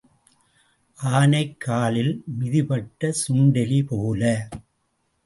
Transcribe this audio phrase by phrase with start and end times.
[1.03, 4.49] ஆனைக் காலில் மிதிபட்ட சுண்டெலி போல.